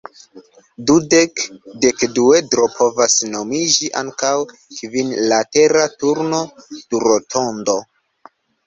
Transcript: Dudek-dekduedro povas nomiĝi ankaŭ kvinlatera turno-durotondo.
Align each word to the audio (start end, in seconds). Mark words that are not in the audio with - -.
Dudek-dekduedro 0.91 2.65
povas 2.79 3.19
nomiĝi 3.35 3.93
ankaŭ 4.03 4.33
kvinlatera 4.79 5.89
turno-durotondo. 6.03 7.81